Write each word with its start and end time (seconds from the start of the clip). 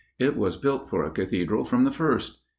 It 0.17 0.35
was 0.35 0.57
built 0.57 0.89
for 0.89 1.03
a 1.05 1.11
Cathedral 1.11 1.63
from 1.63 1.83
the 1.83 1.91
first. 1.91 2.39